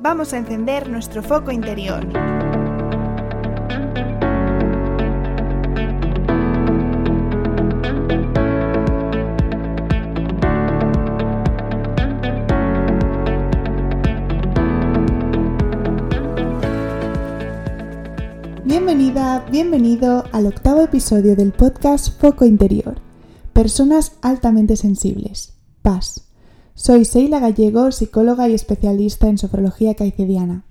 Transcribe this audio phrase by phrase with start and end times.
[0.00, 2.06] vamos a encender nuestro foco interior.
[18.64, 23.00] Bienvenida, bienvenido al octavo episodio del podcast Foco Interior.
[23.52, 25.54] Personas altamente sensibles.
[25.82, 26.29] Paz.
[26.82, 30.64] Soy Seila Gallego, psicóloga y especialista en sofrología caicediana.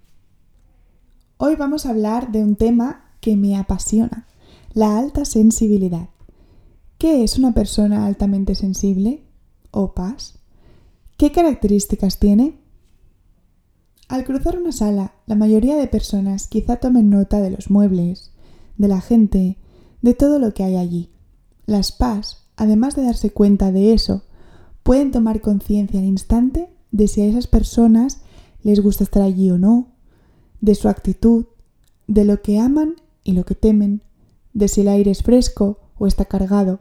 [1.38, 4.26] Hoy vamos a hablar de un tema que me apasiona,
[4.74, 6.10] la alta sensibilidad.
[6.98, 9.22] ¿Qué es una persona altamente sensible?
[9.70, 10.40] ¿O paz?
[11.16, 12.58] ¿Qué características tiene?
[14.08, 18.32] Al cruzar una sala, la mayoría de personas quizá tomen nota de los muebles,
[18.78, 19.60] de la gente,
[20.02, 21.12] de todo lo que hay allí.
[21.68, 24.24] Las PAS, además de darse cuenta de eso,
[24.90, 28.22] pueden tomar conciencia al instante de si a esas personas
[28.64, 29.90] les gusta estar allí o no,
[30.62, 31.46] de su actitud,
[32.08, 34.02] de lo que aman y lo que temen,
[34.54, 36.80] de si el aire es fresco o está cargado,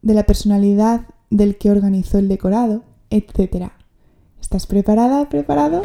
[0.00, 3.72] de la personalidad del que organizó el decorado, etc.
[4.40, 5.82] ¿Estás preparada, preparado?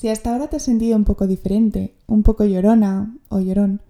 [0.00, 3.82] Si hasta ahora te has sentido un poco diferente, un poco llorona o llorón,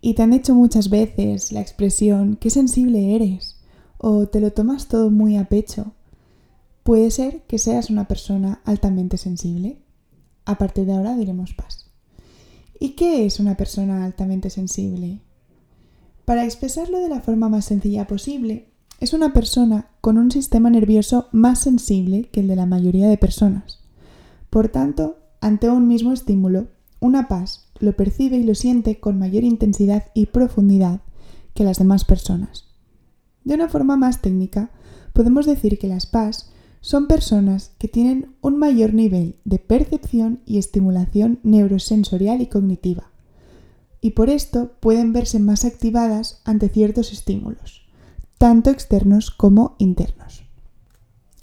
[0.00, 3.58] y te han hecho muchas veces la expresión qué sensible eres,
[3.98, 5.92] o te lo tomas todo muy a pecho,
[6.84, 9.80] puede ser que seas una persona altamente sensible.
[10.44, 11.90] A partir de ahora diremos paz.
[12.78, 15.18] ¿Y qué es una persona altamente sensible?
[16.26, 18.68] Para expresarlo de la forma más sencilla posible,
[19.00, 23.18] es una persona con un sistema nervioso más sensible que el de la mayoría de
[23.18, 23.80] personas.
[24.48, 26.68] Por tanto, ante un mismo estímulo,
[27.00, 31.00] una paz lo percibe y lo siente con mayor intensidad y profundidad
[31.54, 32.66] que las demás personas.
[33.44, 34.70] De una forma más técnica,
[35.12, 36.50] podemos decir que las PAS
[36.82, 43.10] son personas que tienen un mayor nivel de percepción y estimulación neurosensorial y cognitiva,
[44.00, 47.82] y por esto pueden verse más activadas ante ciertos estímulos,
[48.38, 50.49] tanto externos como internos.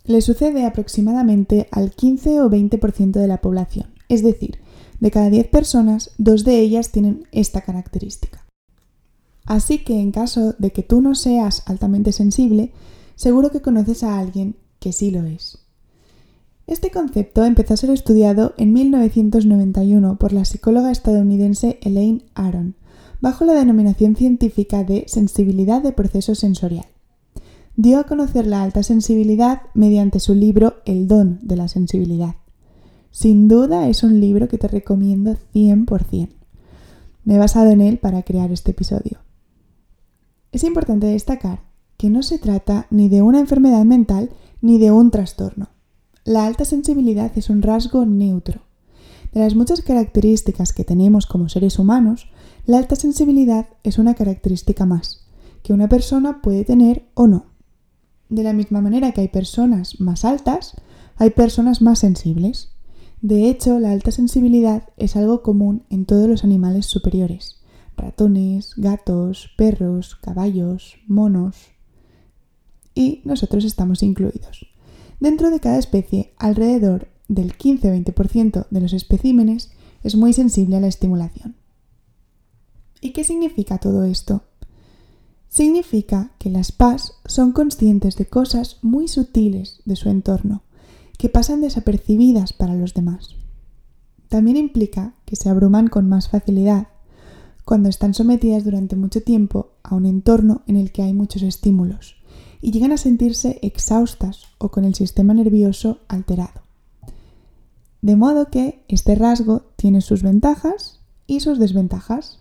[0.08, 4.58] Le sucede aproximadamente al 15 o 20% de la población, es decir,
[5.02, 8.46] de cada 10 personas, dos de ellas tienen esta característica.
[9.46, 12.72] Así que en caso de que tú no seas altamente sensible,
[13.16, 15.60] seguro que conoces a alguien que sí lo es.
[16.68, 22.76] Este concepto empezó a ser estudiado en 1991 por la psicóloga estadounidense Elaine Aron,
[23.20, 26.86] bajo la denominación científica de sensibilidad de proceso sensorial
[27.78, 32.36] dio a conocer la alta sensibilidad mediante su libro El don de la sensibilidad.
[33.12, 36.30] Sin duda es un libro que te recomiendo 100%.
[37.24, 39.20] Me he basado en él para crear este episodio.
[40.52, 41.62] Es importante destacar
[41.98, 45.70] que no se trata ni de una enfermedad mental ni de un trastorno.
[46.26, 48.62] La alta sensibilidad es un rasgo neutro.
[49.34, 52.28] De las muchas características que tenemos como seres humanos,
[52.66, 55.28] la alta sensibilidad es una característica más,
[55.62, 57.57] que una persona puede tener o no.
[58.30, 60.74] De la misma manera que hay personas más altas,
[61.16, 62.72] hay personas más sensibles.
[63.22, 67.62] De hecho, la alta sensibilidad es algo común en todos los animales superiores.
[67.96, 71.56] Ratones, gatos, perros, caballos, monos.
[72.94, 74.68] Y nosotros estamos incluidos.
[75.20, 79.72] Dentro de cada especie, alrededor del 15-20% de los especímenes
[80.04, 81.56] es muy sensible a la estimulación.
[83.02, 84.44] ¿Y qué significa todo esto?
[85.50, 90.64] Significa que las PAS son conscientes de cosas muy sutiles de su entorno,
[91.18, 93.36] que pasan desapercibidas para los demás.
[94.30, 96.88] También implica que se abruman con más facilidad
[97.66, 102.16] cuando están sometidas durante mucho tiempo a un entorno en el que hay muchos estímulos
[102.62, 106.62] y llegan a sentirse exhaustas o con el sistema nervioso alterado.
[108.02, 112.40] De modo que este rasgo tiene sus ventajas y sus desventajas.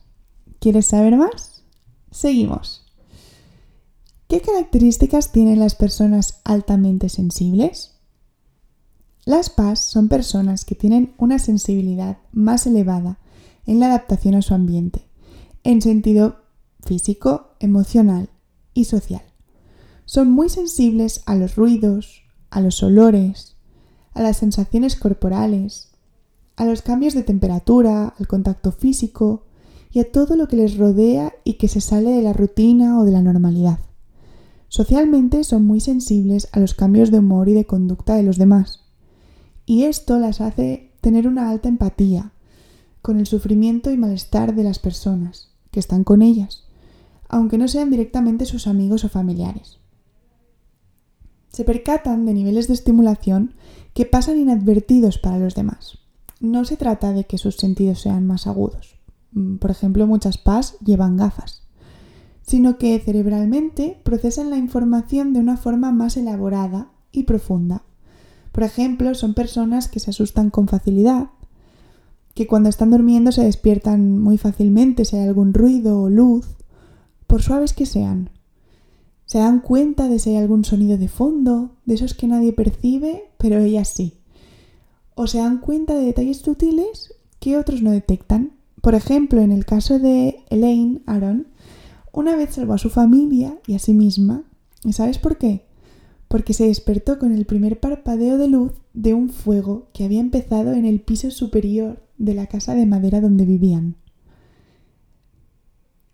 [0.61, 1.65] ¿Quieres saber más?
[2.11, 2.86] Seguimos.
[4.28, 7.93] ¿Qué características tienen las personas altamente sensibles?
[9.25, 13.20] Las PAS son personas que tienen una sensibilidad más elevada
[13.67, 15.06] en la adaptación a su ambiente,
[15.62, 16.40] en sentido
[16.84, 18.28] físico, emocional
[18.75, 19.23] y social.
[20.06, 23.55] Son muy sensibles a los ruidos, a los olores,
[24.12, 25.93] a las sensaciones corporales,
[26.56, 29.44] a los cambios de temperatura, al contacto físico
[29.93, 33.05] y a todo lo que les rodea y que se sale de la rutina o
[33.05, 33.79] de la normalidad.
[34.69, 38.81] Socialmente son muy sensibles a los cambios de humor y de conducta de los demás.
[39.65, 42.33] Y esto las hace tener una alta empatía
[43.03, 46.65] con el sufrimiento y malestar de las personas que están con ellas,
[47.29, 49.79] aunque no sean directamente sus amigos o familiares.
[51.51, 53.55] Se percatan de niveles de estimulación
[53.95, 55.99] que pasan inadvertidos para los demás.
[56.41, 58.97] No se trata de que sus sentidos sean más agudos.
[59.33, 61.66] Mm, por ejemplo, muchas PAS llevan gafas
[62.46, 67.82] sino que cerebralmente procesan la información de una forma más elaborada y profunda.
[68.52, 71.31] Por ejemplo, son personas que se asustan con facilidad,
[72.34, 76.46] que cuando están durmiendo se despiertan muy fácilmente si hay algún ruido o luz,
[77.26, 78.31] por suaves que sean.
[79.25, 83.25] Se dan cuenta de si hay algún sonido de fondo, de esos que nadie percibe,
[83.38, 84.14] pero ellas sí.
[85.16, 88.52] O se dan cuenta de detalles sutiles que otros no detectan.
[88.82, 91.48] Por ejemplo, en el caso de Elaine Aaron,
[92.17, 94.45] una vez salvó a su familia y a sí misma.
[94.83, 95.67] ¿Y sabes por qué?
[96.29, 100.73] Porque se despertó con el primer parpadeo de luz de un fuego que había empezado
[100.73, 103.97] en el piso superior de la casa de madera donde vivían.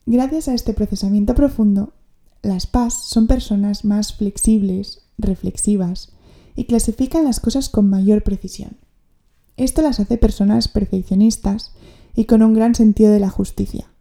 [0.05, 1.93] Gracias a este procesamiento profundo,
[2.43, 6.11] las PAS son personas más flexibles, reflexivas
[6.57, 8.77] y clasifican las cosas con mayor precisión.
[9.57, 11.71] Esto las hace personas perfeccionistas
[12.17, 13.92] y con un gran sentido de la justicia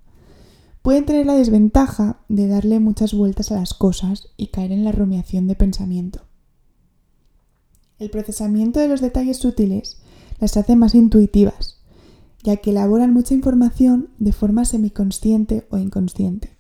[0.82, 4.92] pueden tener la desventaja de darle muchas vueltas a las cosas y caer en la
[4.92, 6.22] rumiación de pensamiento.
[8.00, 10.02] El procesamiento de los detalles sutiles
[10.40, 11.78] las hace más intuitivas,
[12.42, 16.58] ya que elaboran mucha información de forma semiconsciente o inconsciente.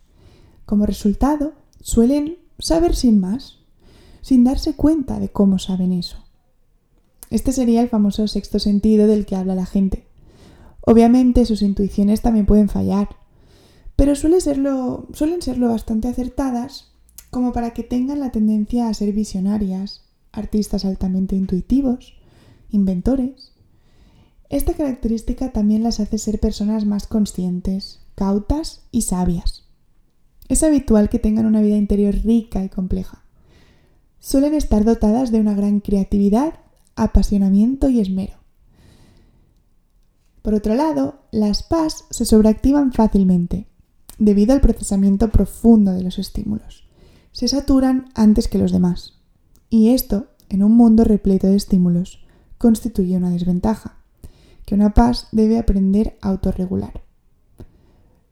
[0.65, 3.57] Como resultado, suelen saber sin más,
[4.21, 6.17] sin darse cuenta de cómo saben eso.
[7.31, 10.05] Este sería el famoso sexto sentido del que habla la gente.
[10.81, 13.09] Obviamente sus intuiciones también pueden fallar,
[14.01, 16.91] pero suele serlo, suelen serlo bastante acertadas
[17.29, 20.01] como para que tengan la tendencia a ser visionarias,
[20.31, 22.15] artistas altamente intuitivos,
[22.71, 23.51] inventores.
[24.49, 29.67] Esta característica también las hace ser personas más conscientes, cautas y sabias.
[30.49, 33.23] Es habitual que tengan una vida interior rica y compleja.
[34.17, 36.55] Suelen estar dotadas de una gran creatividad,
[36.95, 38.39] apasionamiento y esmero.
[40.41, 43.67] Por otro lado, las PAS se sobreactivan fácilmente
[44.21, 46.83] debido al procesamiento profundo de los estímulos.
[47.31, 49.15] Se saturan antes que los demás.
[49.67, 52.23] Y esto, en un mundo repleto de estímulos,
[52.59, 53.97] constituye una desventaja,
[54.65, 57.01] que una paz debe aprender a autorregular.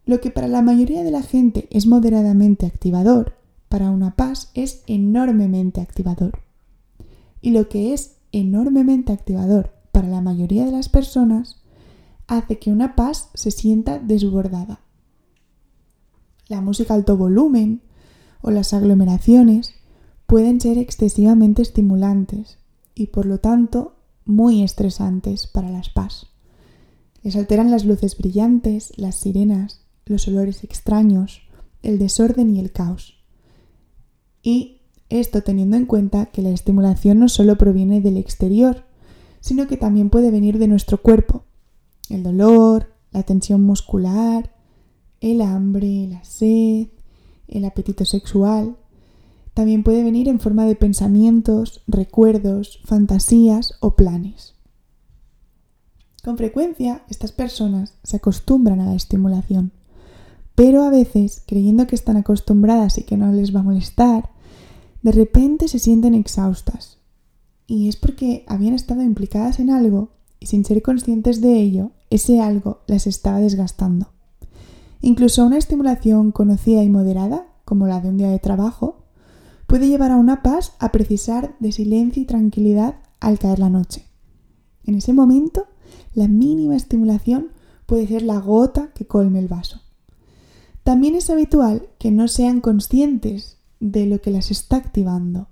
[0.06, 3.34] Lo que para la mayoría de la gente es moderadamente activador,
[3.68, 6.44] para una paz es enormemente activador.
[7.42, 11.64] Y lo que es enormemente activador para la mayoría de las personas
[12.28, 14.82] hace que una paz se sienta desbordada
[16.50, 17.82] la música alto volumen
[18.42, 19.74] o las aglomeraciones
[20.26, 22.58] pueden ser excesivamente estimulantes
[22.96, 26.28] y por lo tanto muy estresantes para las PAS.
[27.24, 31.42] Les alteran las luces brillantes, las sirenas, los olores extraños,
[31.84, 33.24] el desorden y el caos.
[34.42, 38.86] Y esto teniendo en cuenta que la estimulación no solo proviene del exterior,
[39.40, 41.46] sino que también puede venir de nuestro cuerpo.
[42.10, 44.56] El dolor, la tensión muscular,
[45.22, 46.88] el hambre, la sed,
[47.48, 48.78] el apetito sexual.
[49.54, 54.56] También puede venir en forma de pensamientos, recuerdos, fantasías o planes.
[56.24, 59.72] Con frecuencia, estas personas se acostumbran a la estimulación,
[60.56, 64.30] pero a veces, creyendo que están acostumbradas y que no les va a molestar,
[65.02, 66.98] de repente se sienten exhaustas.
[67.68, 72.42] Y es porque habían estado implicadas en algo y sin ser conscientes de ello, ese
[72.42, 74.12] algo las estaba desgastando.
[75.02, 79.06] Incluso una estimulación conocida y moderada, como la de un día de trabajo,
[79.68, 84.06] puede llevar a una paz a precisar de silencio y tranquilidad al caer la noche.
[84.84, 85.68] En ese momento,
[86.14, 87.52] la mínima estimulación
[87.86, 89.82] puede ser la gota que colme el vaso.
[90.84, 95.48] También es habitual que no sean conscientes de lo que las está activando,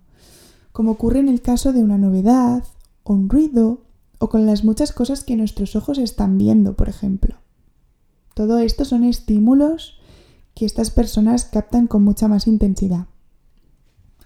[0.71, 2.63] como ocurre en el caso de una novedad,
[3.03, 3.83] o un ruido,
[4.19, 7.35] o con las muchas cosas que nuestros ojos están viendo, por ejemplo.
[8.37, 9.97] Todo esto son estímulos
[10.53, 13.07] que estas personas captan con mucha más intensidad.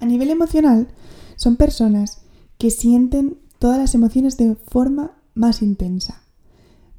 [0.02, 0.90] A nivel emocional,
[1.38, 2.20] son personas
[2.58, 6.24] que sienten todas las emociones de forma más intensa.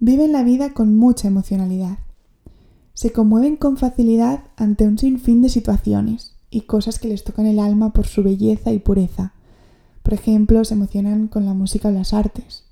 [0.01, 1.99] Viven la vida con mucha emocionalidad.
[2.95, 7.59] Se conmueven con facilidad ante un sinfín de situaciones y cosas que les tocan el
[7.59, 9.35] alma por su belleza y pureza.
[10.03, 12.65] Por ejemplo, se emocionan con la música o las artes.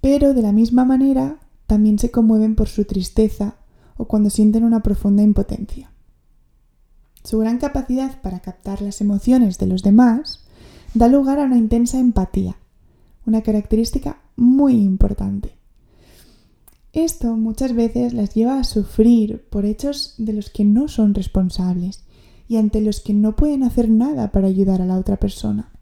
[0.00, 3.56] Pero de la misma manera también se conmueven por su tristeza
[3.96, 5.90] o cuando sienten una profunda impotencia.
[7.24, 10.44] Su gran capacidad para captar las emociones de los demás
[10.94, 12.56] da lugar a una intensa empatía,
[13.26, 15.56] una característica muy importante.
[16.92, 22.04] Esto muchas veces las lleva a sufrir por hechos de los que no son responsables
[22.48, 25.72] y ante los que no pueden hacer nada para ayudar a la otra persona.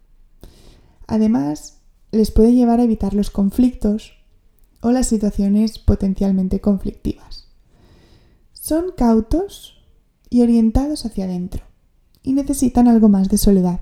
[1.07, 1.79] Además,
[2.11, 4.13] les puede llevar a evitar los conflictos
[4.85, 7.49] o las situaciones potencialmente conflictivas.
[8.53, 9.83] Son cautos
[10.29, 11.65] y orientados hacia adentro
[12.23, 13.81] y necesitan algo más de soledad.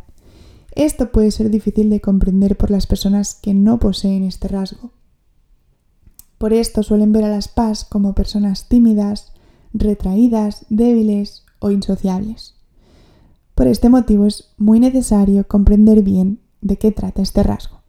[0.77, 4.93] Esto puede ser difícil de comprender por las personas que no poseen este rasgo.
[6.39, 9.33] Por esto suelen ver a las PAS como personas tímidas,
[9.73, 12.55] retraídas, débiles o insociables.
[13.57, 17.82] Por este motivo es muy necesario comprender bien de qué trata este rasgo.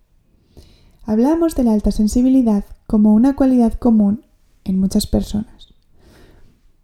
[1.06, 4.26] Hablamos de la alta sensibilidad como una cualidad común
[4.64, 5.74] en muchas personas.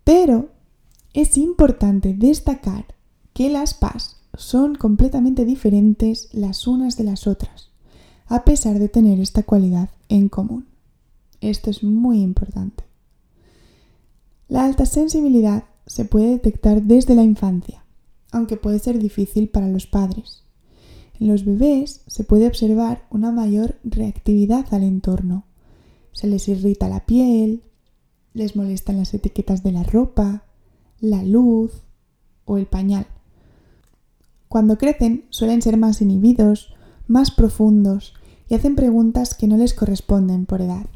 [0.03, 0.49] Pero
[1.13, 2.85] es importante destacar
[3.33, 7.69] que las PAS son completamente diferentes las unas de las otras,
[8.27, 10.67] a pesar de tener esta cualidad en común.
[11.41, 12.83] Esto es muy importante.
[14.47, 17.85] La alta sensibilidad se puede detectar desde la infancia,
[18.31, 20.43] aunque puede ser difícil para los padres.
[21.19, 25.45] En los bebés se puede observar una mayor reactividad al entorno.
[26.13, 27.63] Se les irrita la piel,
[28.33, 30.43] les molestan las etiquetas de la ropa,
[30.99, 31.83] la luz
[32.45, 33.07] o el pañal.
[34.47, 36.73] Cuando crecen suelen ser más inhibidos,
[37.07, 38.13] más profundos
[38.47, 40.87] y hacen preguntas que no les corresponden por edad.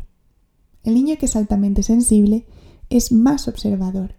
[0.84, 2.46] El niño que es altamente sensible
[2.90, 4.16] es más observador,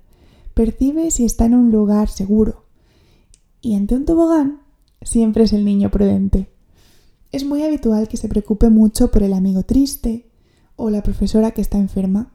[0.54, 2.64] percibe si está en un lugar seguro
[3.61, 4.63] y ante un tobogán
[5.04, 6.50] siempre es el niño prudente.
[7.30, 10.30] Es muy habitual que se preocupe mucho por el amigo triste
[10.76, 12.32] o la profesora que está enferma.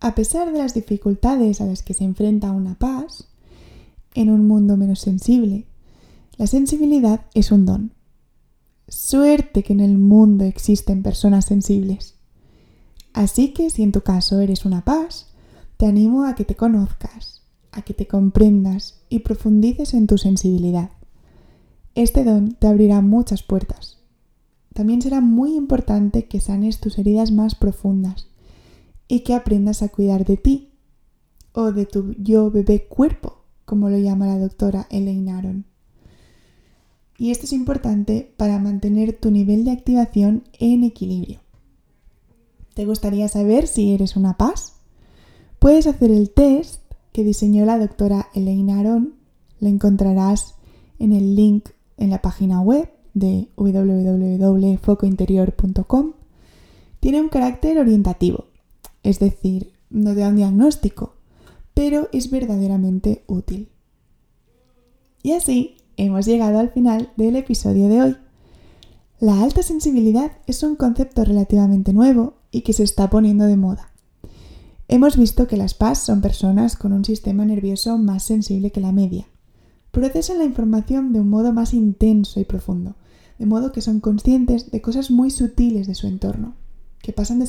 [0.00, 3.28] A pesar de las dificultades a las que se enfrenta una paz,
[4.14, 5.66] en un mundo menos sensible,
[6.36, 7.92] la sensibilidad es un don.
[8.88, 12.16] Suerte que en el mundo existen personas sensibles.
[13.12, 15.28] Así que si en tu caso eres una paz,
[15.76, 20.90] te animo a que te conozcas, a que te comprendas y profundices en tu sensibilidad.
[21.94, 23.98] Este don te abrirá muchas puertas.
[24.72, 28.28] También será muy importante que sanes tus heridas más profundas
[29.08, 30.72] y que aprendas a cuidar de ti
[31.52, 35.66] o de tu yo bebé cuerpo, como lo llama la doctora Elaine Aron.
[37.18, 41.40] Y esto es importante para mantener tu nivel de activación en equilibrio.
[42.72, 44.72] ¿Te gustaría saber si eres una paz?
[45.58, 46.81] Puedes hacer el test
[47.12, 49.14] que diseñó la doctora Elaine Aron.
[49.60, 50.56] Lo encontrarás
[50.98, 56.12] en el link en la página web de www.focointerior.com.
[57.00, 58.46] Tiene un carácter orientativo,
[59.02, 61.16] es decir, no da un diagnóstico,
[61.74, 63.68] pero es verdaderamente útil.
[65.22, 68.16] Y así hemos llegado al final del episodio de hoy.
[69.20, 73.91] La alta sensibilidad es un concepto relativamente nuevo y que se está poniendo de moda.
[74.88, 78.92] Hemos visto que las PAS son personas con un sistema nervioso más sensible que la
[78.92, 79.26] media.
[79.90, 82.96] Procesan la información de un modo más intenso y profundo,
[83.38, 86.54] de modo que son conscientes de cosas muy sutiles de su entorno,
[87.00, 87.42] que pasan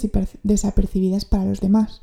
[0.44, 2.02] desapercibidas para los demás.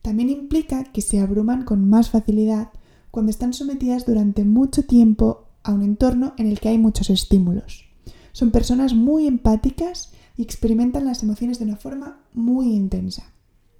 [0.00, 2.70] También implica que se abruman con más facilidad
[3.10, 7.84] cuando están sometidas durante mucho tiempo a un entorno en el que hay muchos estímulos.
[8.32, 13.31] Son personas muy empáticas y experimentan las emociones de una forma muy intensa.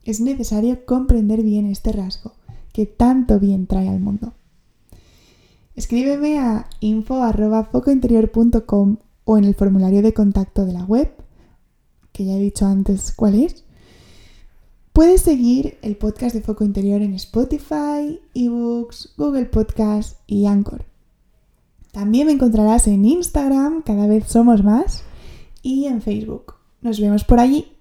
[0.04, 2.32] Es necesario comprender bien este rasgo
[2.72, 4.34] que tanto bien trae al mundo.
[5.76, 11.12] Escríbeme a info.focointerior.com o en el formulario de contacto de la web,
[12.12, 13.62] que ya he dicho antes cuál es,
[14.92, 20.84] Puedes seguir el podcast de Foco Interior en Spotify, eBooks, Google Podcast y Anchor.
[21.92, 25.02] También me encontrarás en Instagram, cada vez somos más,
[25.62, 26.56] y en Facebook.
[26.82, 27.72] Nos vemos por allí.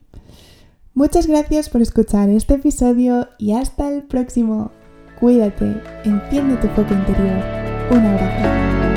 [0.94, 4.72] Muchas gracias por escuchar este episodio y hasta el próximo.
[5.22, 7.42] Cuídate, enciende tu foco interior.
[7.92, 8.91] Un abrazo.